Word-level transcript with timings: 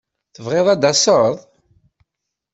Tebɣiḍ 0.33 0.67
ad 0.69 0.79
d-taseḍ? 0.81 1.35